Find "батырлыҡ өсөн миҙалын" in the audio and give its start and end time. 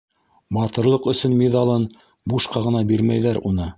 0.57-1.85